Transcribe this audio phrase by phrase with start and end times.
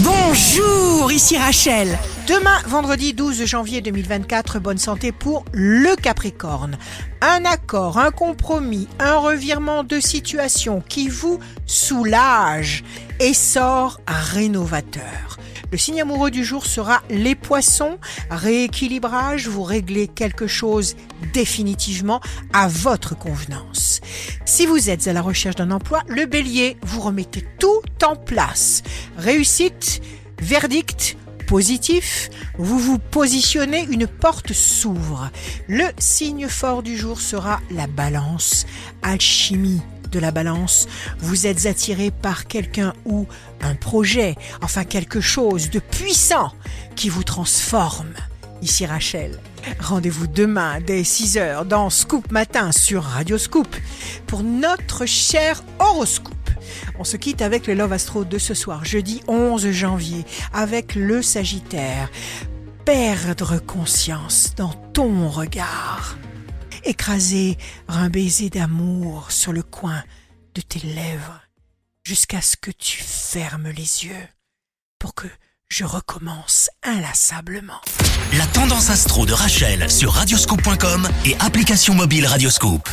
[0.00, 1.98] Bonjour, ici Rachel.
[2.28, 6.76] Demain, vendredi 12 janvier 2024, bonne santé pour le Capricorne.
[7.22, 12.84] Un accord, un compromis, un revirement de situation qui vous soulage
[13.20, 15.38] et sort rénovateur.
[15.72, 17.98] Le signe amoureux du jour sera les poissons.
[18.30, 20.94] Rééquilibrage, vous réglez quelque chose
[21.32, 22.20] définitivement
[22.52, 24.00] à votre convenance.
[24.44, 28.82] Si vous êtes à la recherche d'un emploi, le bélier, vous remettez tout en place.
[29.18, 30.00] Réussite,
[30.40, 35.30] verdict, positif, vous vous positionnez, une porte s'ouvre.
[35.68, 38.66] Le signe fort du jour sera la balance,
[39.02, 40.88] alchimie de la balance,
[41.18, 43.26] vous êtes attiré par quelqu'un ou
[43.60, 46.52] un projet, enfin quelque chose de puissant
[46.94, 48.12] qui vous transforme.
[48.62, 49.38] Ici Rachel.
[49.80, 53.68] Rendez-vous demain dès 6h dans Scoop Matin sur Radio Scoop
[54.26, 56.34] pour notre cher horoscope.
[56.98, 61.22] On se quitte avec le Love Astro de ce soir, jeudi 11 janvier, avec le
[61.22, 62.10] Sagittaire.
[62.84, 66.16] Perdre conscience dans ton regard.
[66.86, 70.04] Écraser un baiser d'amour sur le coin
[70.54, 71.40] de tes lèvres
[72.04, 74.28] jusqu'à ce que tu fermes les yeux
[75.00, 75.26] pour que
[75.68, 77.80] je recommence inlassablement.
[78.38, 82.88] La tendance astro de Rachel sur radioscope.com et application mobile Radioscope.